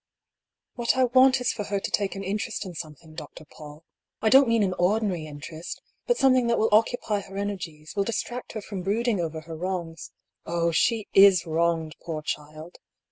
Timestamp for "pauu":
3.45-3.81